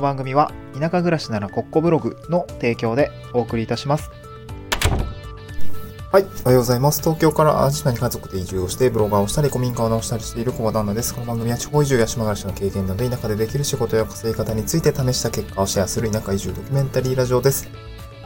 [0.00, 4.10] の番組は田舎暮らしならコッコブログの提供でお送りいたします。
[6.10, 6.24] はい。
[6.24, 7.02] おはようございます。
[7.02, 11.14] 東京から淡路島に家族で移住をして、ブロガーをしたり、古民家を直したりしている小場旦那です。
[11.14, 17.68] この番組は地方移住や島暮らしの経験など、田舎でできる仕事や稼ぎ方について試した結果をシェアする田舎移住ドキュメンタリーラジオです。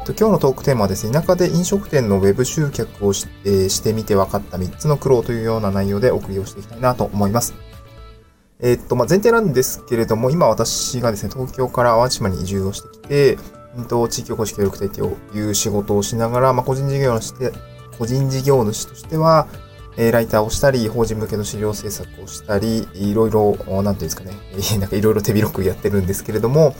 [0.07, 7.53] 今日のトークテーマはですね、田舎で飲食店のウェブ集客をし,、えーしてみて分かった3つの苦労というような内容でお送りをしていきたいなと思います。
[8.61, 13.39] えっと、まあ、前提なんですけれども、今私がですね、東京から淡路島に移住をしてきて、
[13.77, 17.53] うんと、地域おこし協力隊という仕事をしながら、まあ、個人事業主して、
[17.99, 19.49] 個人事業主としては、
[19.97, 24.33] えーライターをしたり、法人向けの資料制作をしたり、いろいろ、なんていうんですかね、
[24.81, 26.75] なんかいろいろ手広くやってるんですけれども、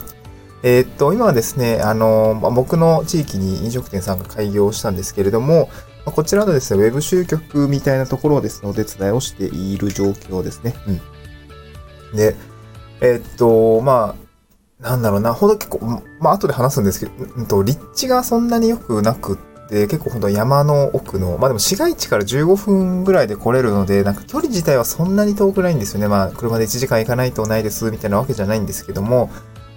[0.63, 5.69] えーっと、今はですね、あの、まあ僕の地域に飲食店さんが開業したんですけれども、
[6.05, 10.75] まあこちらのですね、ウェブ集客みたいなところをですね、お手伝いをしている状況ですね。
[10.87, 11.01] うん。
[12.13, 12.35] で、
[13.01, 14.25] えーっと、まあ、
[14.83, 15.85] なんだろうな、ほんと結構、
[16.19, 19.37] まあ、後で話すんですけど、うんと、立地がそんなに良くなくっ
[19.69, 26.07] て、結構ほんと山の奥の、まあでも市街地から15分ぐらいで来れるので、なんか距離自体はそんなに遠くないんですよね。
[26.07, 29.31] まあ、車で1時間行かないとないです、みたいなわけじゃないんですけども、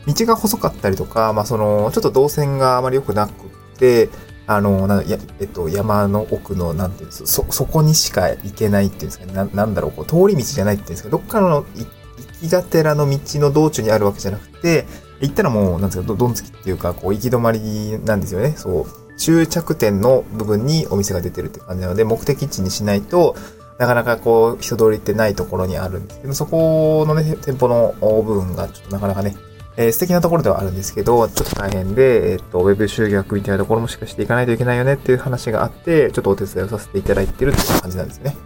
[0.06, 4.10] 道が細かったりとか、まあその、ちょっと動線があまり良くなくって、
[4.46, 9.32] あの、なやえっと、山の奥の、なんていうんですそ、そこにしか行けないっていうんですかね。
[9.34, 11.84] ななんだろう、こう、通り道じゃないっていうんですか、どっかのい
[12.18, 14.86] 行きがてらの道の道中にあるわけじゃなくて、
[15.20, 18.54] 行ったらもう、なんですか、どどんつきっていうか、こう、行き止まりなんですよね。
[18.56, 18.86] そう。
[19.16, 23.34] 終着点の部分にお店が出てるって感じなので、目的地にしないと、
[23.78, 29.36] なかなかこう、人通りってないところにあるんですけど、そこのね、店舗の部分がちょっとなかなかね、
[29.76, 38.36] えー素敵なところではあるんですけど、ちょっと大変で、えっと、ウェブ集客みたいなところもしかしていかないといけないよねっていう話があって、ちょっとお手伝いをさせていただいてるっていう感じなんですね。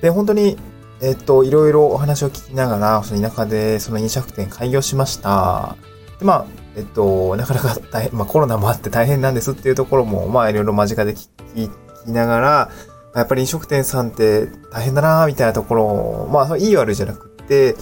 [0.00, 0.58] で、本当に、
[1.00, 5.76] えっと、いろいろお話を聞きながら、その田舎でその飲食店開業しました。
[6.18, 11.70] で、まあ、えっと、なかなか大変、 まあコロナもあって大変なんですっていうところも、まあいろいろ間近で聞き聞
[12.06, 12.70] きながら、
[13.14, 17.74] やっぱり飲食店さんって大変だなみたいなところを、まあ、いい悪いじゃなくて、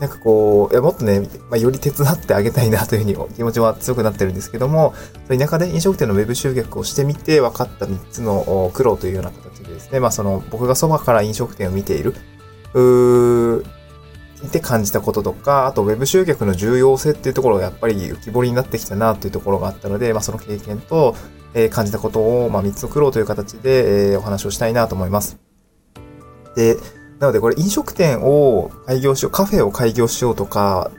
[0.00, 4.92] なんかこう、いやもっとね、まあ、より手伝ってあげたいなというふうに気持ちは強くなってるんですけども、
[5.28, 12.14] 田舎で飲食店のウェブ集客をしてみて分かった3つの苦労というような形でですね、まあその僕がそばから飲食店を見ている、
[12.74, 13.66] うー
[14.46, 21.14] って感じたこととか、あとウェブ集客の重要性っていうところがやっぱり浮き彫りになってきたなというところがあったので、まあその経験と、
[21.54, 25.38] えー感じたことを、まあ3つの苦労という形で、えーお話をしたいなと思います。
[26.56, 26.76] で、
[27.20, 30.90] なのでこれ飲食店を開業しよう、カフェを開業しようとか、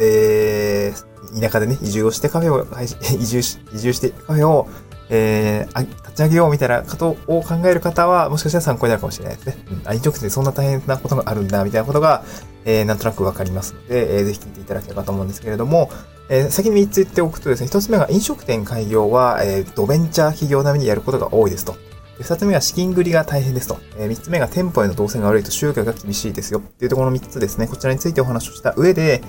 [0.00, 2.66] えー、田舎でね、移住をしてカフェを、
[3.20, 4.66] 移住し、移住してカフェを、
[5.10, 9.56] えー、立ち上げようみたいなことを考える方は、もしかしたら参考になるかもしれないですね。
[9.86, 12.24] うん、飲食店そんな大変なことがあるんだ、みたいなことが、
[12.64, 15.90] えー、なんとなくわかりますので、えー、ぜひ聞いていただければと思うんですけれども、
[16.30, 21.76] えー先に3つ言っておくとですね、1つ目が飲食店開業は、えー、ドベンチャー企業並みにやることが多いですと。
[22.18, 23.78] で2つ目が資金繰りが大変ですと。
[23.96, 26.58] え3つ目が店舗への動線が悪いと集客が厳しいですよ。
[26.58, 27.68] っていうところの3つですね。
[27.68, 29.22] こちらについてお話をした上で、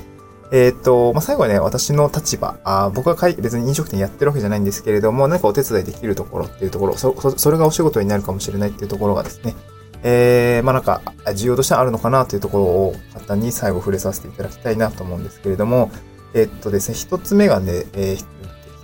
[0.51, 9.55] えーと、まあ、最後はね、私の立場、あー僕がかい別に飲食店やってるわけじゃないんですけれども、何かお手伝いできるところっていうところ、そ、そそれがお仕事になるかもしれないっていうところがですね、
[10.01, 15.91] えー、まあ、なんか、あ需要としてはあるのかなというところを簡単に最後触れさせていただきたいなと思うんですけれども、
[16.33, 18.25] えーっとですね、一つ目がね、えー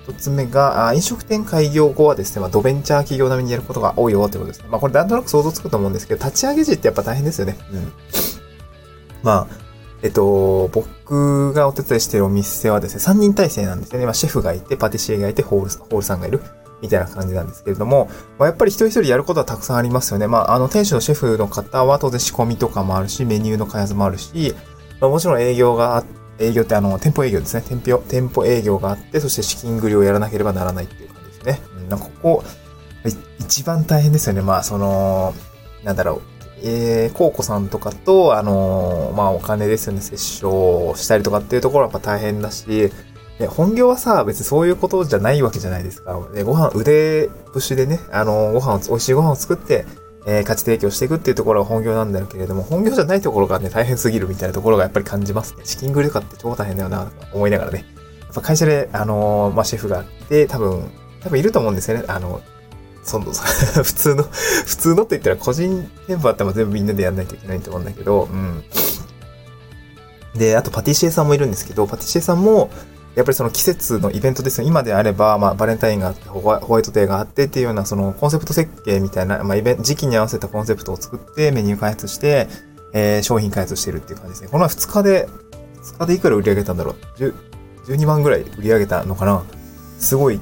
[0.05, 4.67] 一つ目が、あ飲食店開業後はですね、まあ、ドベンチャー企業並みにやることが多いよってことですね。
[4.69, 7.57] まあ、これなんとなく想像つくと思うんですけど、立ち上げ時ってやっぱ大変ですよね。
[7.71, 7.91] うん。
[9.23, 9.64] まあ、
[10.05, 14.05] えっと、僕がお手伝いしてるお店はですね、3人体制なんですよね。
[14.05, 16.41] まあ、シェフがいて、パティシエがいて、ホール、ホールさんがいる。
[16.79, 18.07] みたいな感じなんですけれども、
[18.38, 20.27] まあ、やっぱり一人一人やることはたくさんありますよね。
[20.27, 24.53] まあ、あの、店主のシェフの方は当然仕込みとかもあるし、メニューの開発もあるし、
[24.99, 26.03] まあ、もちろん営業があ
[26.38, 27.63] 営業ってあの、店舗営業ですね。
[27.67, 31.61] 店舗、店舗営業があって、そして資金繰りをやらなければならないっていう感じですね。
[31.77, 32.44] うん、なんかここ、
[33.39, 34.41] 一番大変ですよね。
[34.41, 35.33] まあ、その、
[35.83, 36.34] なんだろう。
[36.67, 42.91] えー、コウコさんとかと、あのーまあ、お金ですよね、折衝したりとかっていうところはやっぱ大変だし、
[43.38, 46.19] で本業はさ、別にそういうことじゃないわけじゃないですか。
[46.33, 49.85] でご飯、腕節でね、あのーご飯を、美味しいご飯を作って、
[50.25, 55.61] えー価値提供していくっていうところが本業なんだけれども、本業じゃないところがね、大変すぎるみたいなところがやっぱり感じますね。
[55.65, 57.85] 資金繰りとかって超大変だよな、と思いながらね。
[58.21, 60.89] やっぱ会社で、あのーまあ、シェフがいて、多分、
[61.21, 62.06] 多分いると思うんですよね。
[62.07, 62.41] あの、
[63.06, 68.63] その、 普通の、普通のって言ったら個人店舗あっても全部みんなでやんないといけないと思うんだけど、うん。
[70.36, 72.69] で、あとパティシエさんもいるんですけど、パティシエさんも、
[73.16, 74.68] やっぱりその季節のイベントですよ。
[74.68, 82.50] 今であれば、まあ、バレンタインがあって、ホワホワイトデーがあってっていうような、そのコンセプト設計みたいな、まあ、イベント、時期に合わせたコンセプトを作って、メニュー開発して、
[82.94, 84.50] えー商品開発してるっていう感じですね。
[84.50, 85.28] この2日で、
[85.84, 87.34] 2日でいくら売り上げたんだろう？10
[87.88, 89.44] 12万ぐらい売り上げたのかな？
[90.00, 90.40] すごい、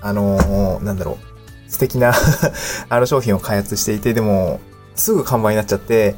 [0.00, 1.29] あのー、なんだろう、
[1.70, 2.12] 素敵な
[2.90, 4.60] あの商品を開発していて、でも、
[4.96, 6.16] すぐ完売になっちゃって、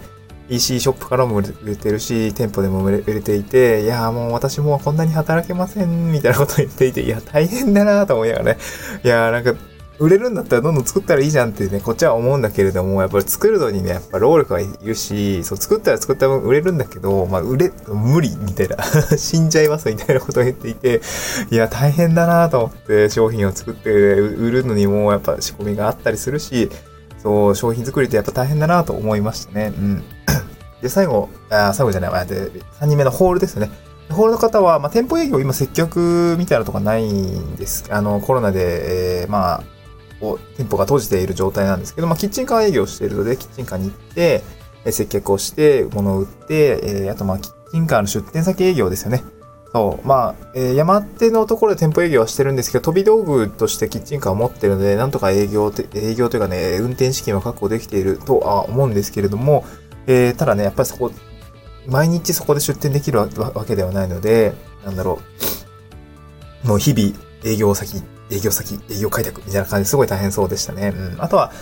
[0.49, 8.58] EC ショップからも売れてるし、店舗でも売れていて、いやもう私もこんなに働けません、みたいなことを言っていて、いや、大変だなと思いながらね。
[9.04, 9.54] いやなんか、
[9.98, 18.76] 売れるんだったらどんどん作ったらいいじゃんってね、こっちは思うんだけれども、やっぱり作るのにね、やっぱ労力がいるし、そう、作ったら作った分売れるんだけど、まあ、売れ、無理みたいな
[19.16, 21.00] 死んじゃいますみたいなことを言っていて、
[21.50, 26.70] いや、大変だなと思って商品を作って売るのにもやっぱ仕込みがあったりするし、
[27.22, 29.72] そう、商品作りってやっぱ大変だなと思いましたね。
[29.76, 30.02] うん。
[30.82, 32.26] で、最後、あ最後じゃない。
[32.26, 32.50] で、
[32.80, 33.70] 3人目のホールですね。
[34.10, 37.84] ホールの方は、まあ、店舗営業今接客みたいなとこないんです。
[37.90, 39.62] あの、コロナで、えー、まあ、
[40.22, 44.42] こう店舗が閉じている状態なんですけど、まあ、キッチンカー営業しているので、キッチンカーに行って、
[44.84, 49.24] え接客をして、物を売って、え、あと、まあ、キッチンカーの出店先営業ですよね。
[49.72, 50.06] そう。
[50.06, 59.64] まあ、えー、山手のところで店舗営業はしてるんですけど、飛び道具としてキッチンカーを持ってるので、なんとか営業て営業というかね、運転資金は確保できているとは思うんですけれども、
[60.06, 61.10] えー、ただね、やっぱりそこ、
[61.88, 63.28] 毎日そこで出店できるわ
[63.66, 64.52] けではないので、
[64.84, 65.20] なんだろ
[66.64, 66.69] う。
[66.69, 68.02] もう日々営業先
[68.32, 70.93] 営業先、営業開拓みたいな感じですごい大変そうでしたね。
[70.96, 71.23] うん。
[71.23, 71.52] あとは、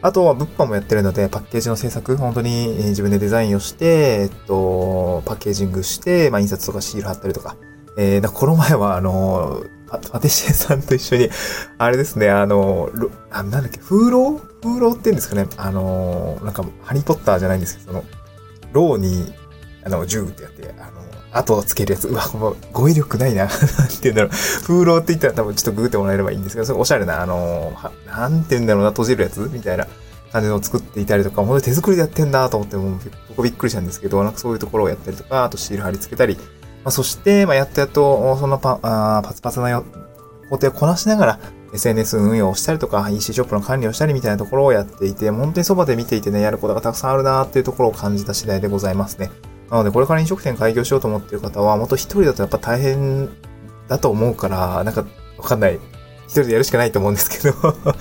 [0.00, 7.56] あとは物販もやってるので、パッケージの制作、本当に自分でデザインをして、えっと、パッケージングして、まあ、印刷とかシール貼ったりとか。
[7.96, 11.30] えー、だこの前は、あの、パパティシエさんと一緒に、
[11.78, 12.90] あれですね、あの、
[13.30, 15.46] なんだっけ、風浪風浪って言うんですかね。
[15.56, 18.04] あの、なんか、ハリーポッターじゃないんですけど、その、
[18.72, 19.32] ローに、
[19.84, 22.08] あの、銃ってやって、あの、後をつけるやつ。
[22.08, 23.46] うわ、もう語彙力ないな。
[23.46, 23.58] なんて
[24.02, 24.30] 言うんだろう。
[24.62, 29.48] 風浪って言ったら多分ちょっとググってもらえればいいんですけど、それおしゃれな、あのー、なんて言うんだろうな、閉じるやつ？
[29.52, 29.86] みたいな
[30.32, 33.00] 感じのを作っていたりとか、本当に手作りでやってんだと思って、もう
[33.30, 39.84] 僕びっくりしたんですけど、なんかそういうところをやったりとか、あとシール貼り付けたり、まあ、そして、まあ、やっとやっと、そのパ、あパツパツなよ
[40.50, 41.38] 工程をこなしながら、
[41.72, 49.30] SNS 運用をしたりとか、EC ショップの管理をしたりみたいなところをやっていて、本当にそばで見ていてね、やることがたくさんあるなーっていうところを感じた次第でございますね。
[49.72, 53.30] なので、これから飲食店開業しようと思ってる方は、もっと一人だとやっぱ大変
[53.88, 55.06] だと思うから、なんか、
[55.38, 55.80] わかんない。
[56.26, 57.54] 一人でやるしかないと思うんですけど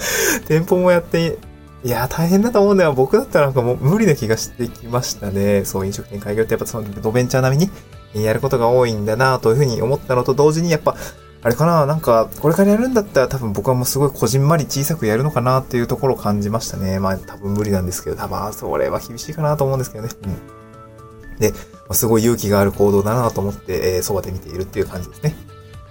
[0.48, 1.38] 店舗もやって、
[1.86, 2.92] いや、大変だと思うんだよ。
[2.92, 5.64] 僕だったらなんかもう無理な気がしてきましたね。
[5.64, 7.70] そう、飲食店開業ってやっぱそのドベンチャー並み
[8.14, 10.98] にやることが多いんだなというふうに思ったのと同時に、やっぱ、
[11.42, 17.00] あれかななんか、これからやるんだったら多分僕はもうすごいこじんまり小さくやるのかなっていうところを感じましたね。
[17.00, 20.10] まあ多分無理なんですけど、多分それは厳しいかなと思うんですけどね。
[20.26, 20.61] うん。
[21.42, 21.54] で、
[21.90, 25.36] ますごい勇気がある行動だなと思って、えー、そばで見ているっていう感じですね。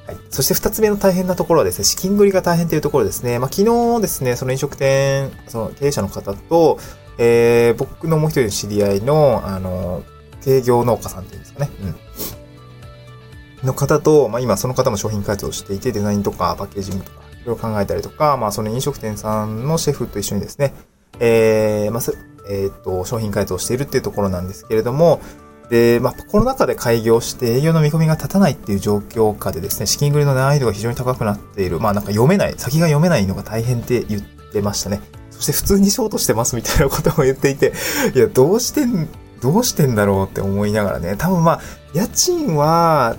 [0.06, 0.16] はい。
[0.30, 3.38] そして二つ目の大変なところはですね、資金繰りが大変というところですね。
[3.38, 6.78] まあ、昨日ですね、その飲食店、その経営者の方と、
[7.18, 10.02] えー、僕のもう一人の知り合いの、あの、
[10.46, 11.70] 営業農家さんっていうんですかね。
[11.82, 11.86] う
[13.64, 13.66] ん。
[13.66, 20.74] の方と、まあ、今その方も商品開発をしていて、デザインとかパッケージングとか、いろいろ考えたりとか、まあ、その飲食店さんのシェフと一緒にですね、
[21.18, 22.00] えー、まあ、
[22.50, 25.20] えっ、と、商品開発をしているっていうところなんですけれども、
[25.70, 31.78] で、まあ、コロナ禍で開業して営業の見込みが立たないっていう状況下でですね、資金繰りの難易度が非常に高くなっている。
[31.78, 35.00] まあ、なんか読めない、先が読めないのが大変って言ってましたね。
[35.30, 37.72] そして普通にショートしてますみたいなことも言っていて、
[38.14, 39.08] いや、どうしてん、
[39.40, 41.60] どうしてんだろうって思いながらね、多分まあ、
[41.94, 43.16] 家賃は、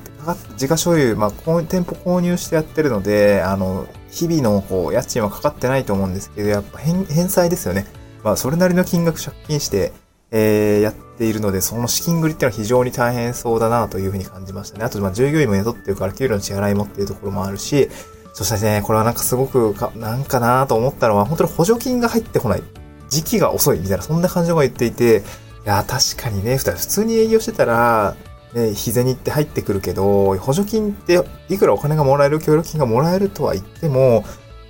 [0.52, 1.32] 自家所有、まあ、
[1.64, 7.88] 店舗購入してやってるので、あの、日々のこう、家賃はかかってないと思うんですけど、やっぱ返済ですよね。
[8.24, 9.94] まあ、それなりの金額借金して、
[10.32, 14.86] えー、やっているので、その資金繰りっていうのは非常に大変そうだなというふうに感じましたね。
[14.86, 17.90] あと、まあ、従業員も雇ってるから給料の支払いもっていうところもあるし、
[18.34, 22.64] そしてね、これはなんかすごくか、なんかなと思ったのは、本当に補助金が入ってこない。
[23.10, 25.18] 時期が遅いみたいな、そんな感じが言っていて、
[25.66, 28.16] いや、確かにね、普通に営業してたら、
[28.54, 34.24] ね、日銭って入ってくるけど、補助金っていくらお金がもらえる、協力金がもらえるとは言っても、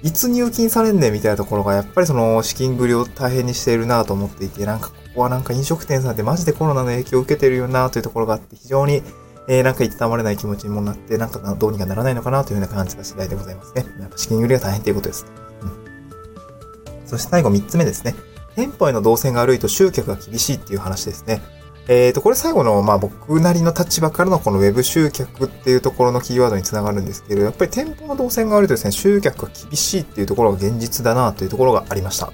[0.03, 9.03] いつ入金されんねんみたいなところが、やっぱりその資金繰りを大変にしているなと思っていて、なんかここはなんか飲食店さんってマジでコロナの影響を受けてるよなというところがあって、非常に、
[9.48, 13.86] えー、なんかいたたまれない気持ちにもなって、なんかどうにかならないのかなというような感じが次第でございますね。
[14.00, 15.25] やっぱ資金繰りが大変ということです。
[15.62, 17.08] うん。
[17.08, 18.15] そして最後3つ目ですね。
[18.55, 21.41] 店舗への動線が悪いと集客が厳しいっていう話ですね。
[21.88, 32.31] えっ、ー、と、これ最後の、まあ僕なりの立場からのこの Web 集客っていうところのキーワードにつながるんですけど、やっぱり店舗の動線が悪いとですね、集客が厳しいっていうところが現実だなというところがありました。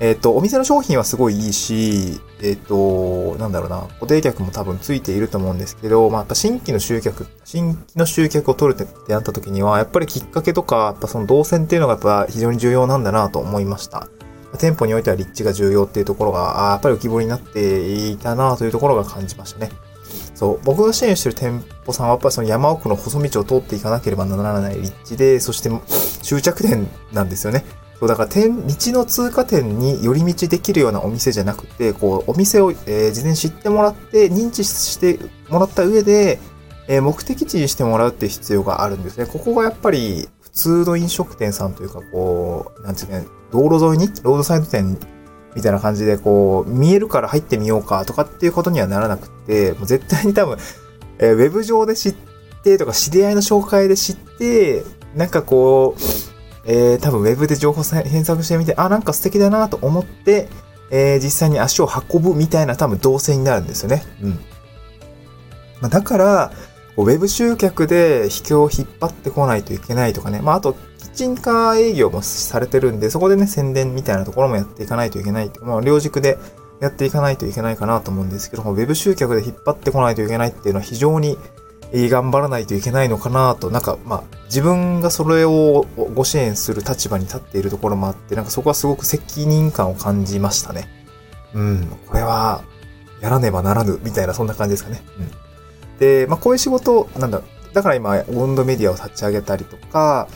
[0.00, 14.08] えっ、ー、と、お店の商品はすごいいいし、えっ、ー、と、なんだろうな、固定客も多分ついていると思うんですけど、まあ、やっぱ新規の集客、新規の集客を取るってなった時には、やっぱりきっかけとか、やっぱその動線っていうのがやっぱ非常に重要なんだなと思いました。
[14.58, 19.70] 店舗においては立地が重要っていうところが、やっぱり浮き彫りになっていたなというところが感じましたね。
[20.34, 25.70] そう、僕が支援してる店舗さんはやっぱりその山奥の細道を通っていかなければならない立地で、そして
[26.22, 27.64] 終着点なんですよね。
[28.00, 35.18] そう、だから点、道の通過点に寄り道できるようなお店じゃなくて、こう、お店を、えー、事前に知ってもらって、認知して
[35.48, 36.40] もらった上で、
[36.86, 39.26] えー、目的地にしてもらうっていう必要があるんですね。
[39.26, 44.98] ここがやっぱり通の飲食店さんというか、こう、なんていう、ね、道路沿いに、ロードサイド店
[45.54, 50.58] みたいな感じで、こう、見えるから入ってみようかとかっていうことにはならなくて、もう絶対に多分、
[51.18, 52.14] えー、ウェブ上で知っ
[52.62, 54.84] てとか、知り合いの紹介で知って、
[55.14, 56.00] なんかこう、
[56.66, 60.48] えー、多分ウェブで情報検索してみて、あ、なんか素敵だなと思って、
[60.90, 64.04] えー、実際に足を運ぶみたいな多分動線になるんですよね。
[64.22, 64.30] うん。
[65.80, 66.52] まあ、だから、
[66.96, 70.40] ウェブ集客で秘境を引っ張ってこないといけないとかね。
[70.40, 76.38] まあ、あと、キッチンカー営業もされてるんで、そこでね、宣伝みたいなところもやっていかないといけないまあ、両軸で
[76.80, 81.36] やっていかないといけないかなと思うんですけども、ウェブ集客で引っ張ってこないといけないっていうのは非常に
[81.92, 90.88] 頑張らないといけないのかなと、なんか、まあ、自分がそれをご支援する立場に立っているところもあって、なんかそこはすごく責任感を感じましたね。
[91.54, 92.62] うん、これは、
[93.20, 95.02] やらねばならぬ、みたいな、そんな感じですかね。
[95.18, 95.43] うん。
[95.98, 100.28] で、まあ、こういう仕事、なんだろ、だから今、温度メディアを立ち上げたりとか、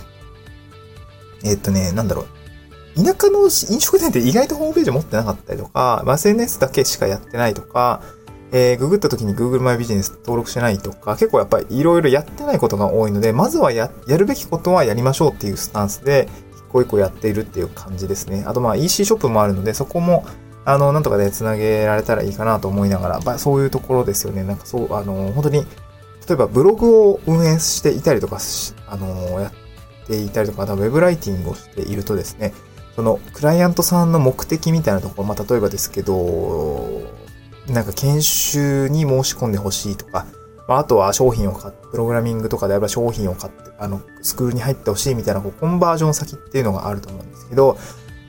[1.45, 3.05] えー、っとね、なんだろう。
[3.05, 3.51] 田舎の飲
[3.81, 8.03] 食店って意外とホームページ持ってなかったりとか、まあ、SNS だけしかやってないとか、
[8.51, 18.45] えー、ググった時に Google マイビジネス登録してないとか、結構やっぱりいろいろやってないことが多いので、まずはや、やるべきことはやりましょうっていうスタンスで、一個一個やっているっていう感じですね。
[18.47, 20.25] あとまあ EC ショップもあるので、そこも、
[20.65, 24.45] あの、なんとかで繋げられたらいいかなと思いながら、まあ、そういうところですよね。
[24.45, 25.67] なんかそう、あの、本当に、
[26.29, 28.39] 例えばブログを運営していたりとか
[28.87, 29.53] あの、やっ
[30.07, 32.53] ていたりとか、ウェブライティングをしているとですね、
[32.97, 37.03] その、クライアントさんの目的みたいなところ、まあ、例えばですけど、
[37.69, 40.27] なんか研修に申し込んでほしいとか、
[40.67, 47.79] まあ、あとは商品を買って、プログラミングとかであれば商品を買って、あの、スクールに入ってほしいみたいな、こう、コンバージョン先っていうのがあると思うんですけど、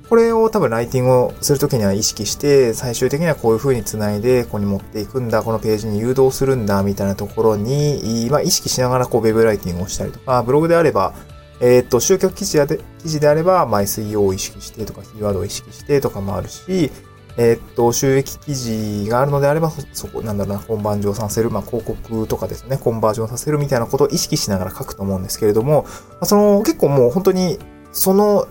[0.09, 11.13] これを多分ライティングをするときには意識して、最終的にはこういう風に繋いで、ここに持っていくんだ、このページに誘導するんだ、みたいなところに、まあ、意識しながらこう、ウェブライティングをしたりとか、ブログであれば、
[11.61, 16.91] えっ、と、集客記事で記事であれば、まあ、SEO を意識してとか、キーワードを意識してとかもあるし、
[17.37, 25.85] えー、っと、収益記事があるのであれば、そこ、なんだろうな、コンバージョンさせる、まあ、広告とかですね、コンバージョンさせるみたいなことを意識しながら書くと思うんですけれども、
[26.23, 27.59] その、結構もう本当に、
[27.91, 28.47] その、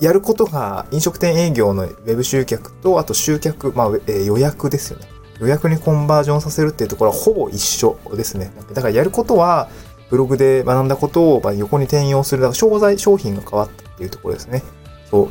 [0.00, 5.08] やることが飲食店営業のウェブ集客と、あと集客、まあ、えー、予約ですよね。
[5.40, 8.52] 予約にコンバージョンさせるっていうところはほぼ一緒ですね。
[8.72, 9.68] だからやることは、
[10.10, 14.62] ブログで学んだことを横に転用する、だから商材、商品が変わったっていうところですね。
[15.10, 15.28] そう。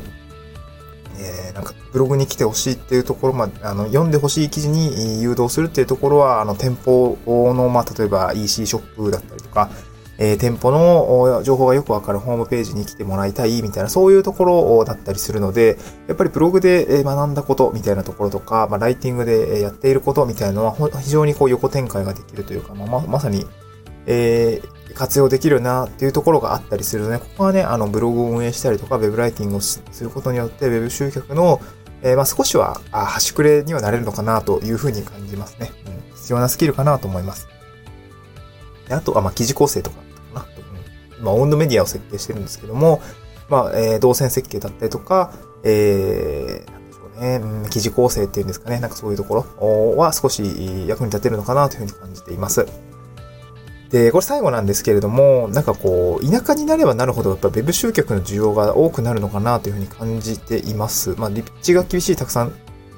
[1.16, 9.70] えー、なんかブログに来てほしいっていうところまで、あの、読んでほしい記事に誘導するっていうところは、あの、店舗の、まあ、例えば EC ショップだったりとか、
[10.18, 23.46] えー、店舗の情報がよくわかるホームページに来てもらいたいみたいな、そういうところだったりするので、やっぱりブログで学んだことみたいなところとか、まあ、ライティングでやっていることみたいなのは、非常にこう横展開ができるというか、まあ、まさに、
[24.06, 31.60] えー、活用できるなっていうところがあったりするので、ここはね、あの、ブログを運営したりとか、ウェブライティングをすることによって、ウェブ集客の、
[32.02, 35.72] えー、まあ少しは、端くれにはなれるのかなというふうに感じますね。
[35.86, 37.48] うん、必要なスキルかなと思います。
[38.88, 40.03] であとは、まあ、記事構成とか。
[41.24, 43.00] まあ、温度メディアを設計してるんですけども、
[43.48, 45.32] まあ、えー、動線設計だったりとか、
[45.64, 47.20] えー、なんでしょう
[47.62, 50.42] ね、記事構成っていうんですかね、なんかそういうところは少し
[50.86, 52.66] 役に立てるのかなというふうに感じています。
[53.90, 61.14] で、これ最後なんですけれども、なんかこう、田舎になればなるほど、やっぱ Web 集客の需要が多くなるのかなというふうに感じています。
[61.16, 62.52] まあ、立地が厳しい、たくさん、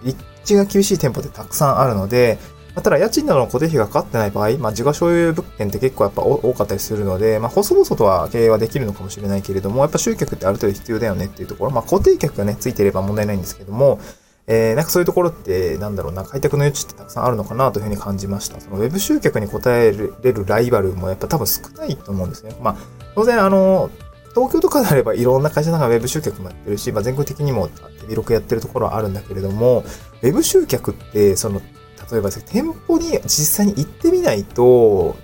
[0.05, 2.39] 立地が厳しい店舗ってたくさんあるので、
[2.77, 13.99] まあ、ただ家賃などの固定費がかかってない場合、まあ、自家所有物件って結構やっぱ多かったりするので、まあ、細々とは経営はできるのかもしれないけれども、やっぱ集客ってある程度必要だよねっていうところ、まあ、固定客がね、ついていれば問題ないんですけども、
[14.47, 18.61] えー、なんかそういうところって、なんだろうな、開拓の余地ってたくさんあるのかなというふうに感じました。
[18.61, 19.93] そのウェブ集客に応え
[20.23, 22.55] れるライバルもやっぱ多分少ないと思うんですね。
[22.61, 22.77] まあ、
[23.15, 23.91] 当然あの、
[24.35, 27.69] 東京とかであればいろんな会社さんがウェブ集客もやってるし、まあ、全国的にも
[28.03, 29.83] 手広くやってるところはあるんだけれども、
[30.23, 31.63] ウェブ集客って、その、
[32.11, 35.17] 例えば店舗に実際に行ってみないと、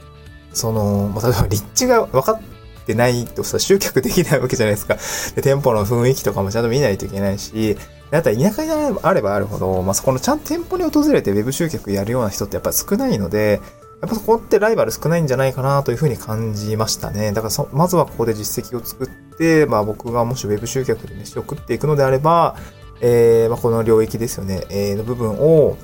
[0.52, 2.40] その、例えば立地が分かっ
[2.84, 4.96] てないとさ、集客できないわけじゃないですか。
[5.34, 7.76] で、店舗の雰囲気とかもちゃんと見ないといけないし、
[8.10, 13.60] あと田舎にあればあるほど、まあ、そこのちゃんと店舗に訪れて Web 集客やるような人ってやっぱ少ないので、
[14.02, 17.32] やっぱそこってライバル少ないんじゃないかなというふうに感じましたね。
[17.32, 19.08] だからそ、まずはここで実績を作っ
[19.38, 22.56] て、まあ僕がもし Web 集客で飯を食っていくのであれば、
[23.00, 25.78] えー、まあこの領域ですよね、えー、の部分を、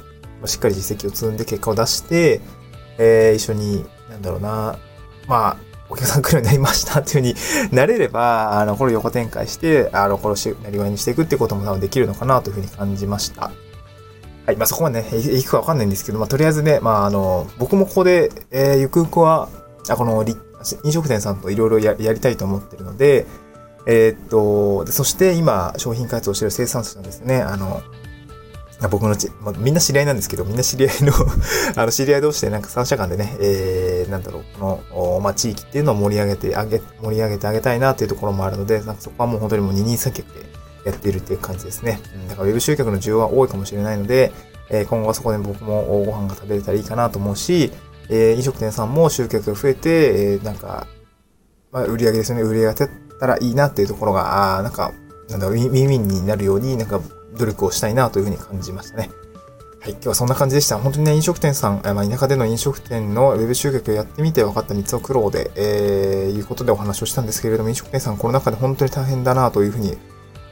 [0.46, 2.40] しっかり実績を積んで結果を出して、
[2.98, 4.78] えー、一緒に、なんだろうな、
[5.26, 5.56] まあ、
[5.90, 13.50] お客さん来るようになりましたっていう風になれれば、あの、これを横展開して、あの、これをなりわいにしていくってことも多分できるのかなというふうに感じました。
[14.46, 14.56] はい。
[14.56, 19.48] まあ、そこまでね、行くかわかんないんですけど、まあ、とりあえずね、まあ、あの、僕もここで、えー、ゆくゆくは、
[19.88, 20.24] あ、この、
[20.84, 23.26] 飲食店さんといろいろやりたいと思ってるので、
[23.86, 27.80] えー、っと、そして今、商品開発をしている生産者のですね、あの、
[28.86, 31.12] 僕のち、まあ、みんな知り合いなんですけど、みんな知り合いの
[31.74, 40.46] あの、知り合い同士でなんか三者間でね、えー、なんだろう、この、まあ、地域っていうのを盛り上げてあげ、盛り上げてあげたいなっていうところもあるので、なんかそこはもう本当にもう二人三脚で
[40.84, 42.00] やっているっていう感じですね。
[42.28, 44.32] だからウェブ集客の需要は多いかもしれないので、
[44.70, 47.72] えー、今後はそこで僕もご飯が食べれたらいいかなと思うし、
[48.10, 49.90] えー、飲食店さんも集客が増えて、
[50.34, 50.86] えー、なんか、
[51.72, 52.42] まあ、売り上げですね。
[52.42, 54.92] 売り上げが立ったらいいなっていうところが、あなんか、
[55.28, 57.00] なんだろう、ウィンウィンになるように、なんか、
[57.36, 59.10] 努力をしたいなというふうに感じましたね。
[59.80, 60.76] はい、今日はそんな感じでした。
[60.78, 69.96] 本当にね、飲食店さん、まあ、田舎での飲食店のウェブ集客をやってみて分かった3つの苦労で、えー、いうことでお話をしたんですけれども、飲食店さんコロナ禍で本当に大変だなというふうに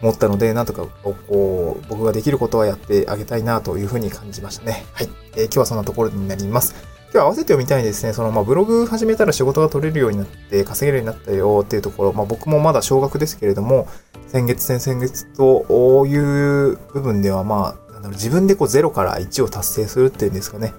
[0.00, 4.86] 思ったので、なんとか、こう、僕ができることはやってあげたいなというふうに感じましたね。
[4.92, 5.08] はい。
[5.32, 6.95] えー、今日はそんなところになります。
[7.12, 13.88] 今日合わせて読みたいですね、その、まあ、ブログ始めたら仕事が取れるようになって、稼げるようになったよっていうところ、まあ、僕もまだ少額ですけれども、
[14.28, 20.74] 先月、先々月という部分では、まあ、なんだろう、自分でこう0から1を達成するっていうんですかね。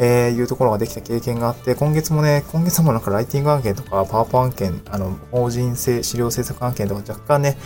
[0.00, 7.58] えー、いうところができた経験があって、今月もね、今月もなんかライティング案件とか、パワポ案件、あの、法人性資料制作案件とか若干ね、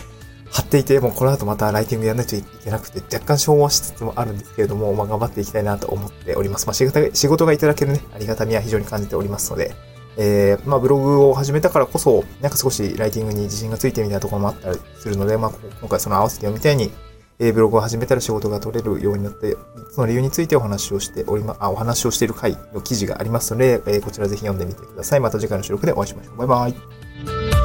[0.53, 6.67] 貼っていて、もうこの後またライティングやらないといけなくて、若干消耗しつつもあるんですけれども、まあ、頑張っていきたいなと思っております。
[6.67, 9.73] まあ、仕事仕事がいただけるね、ありがたみは非常に感じておりますので、
[10.15, 16.91] えー、まあ、ブログを始めたからこそ、なんか少しライティングに自信がついてみたいなところもあったりするので、まあ、今回その合わせて読みたいに、
[17.39, 19.57] えー、ブログを始めたら仕事が取れるようになって、
[19.91, 25.19] その理由についてお話をしておりま、あ、お話をしている回の記事がありますので、えー、こちらぜひ読んでみてください。
[25.19, 26.37] また次回の収録でお会いしましょう。
[26.37, 27.62] バイバイ。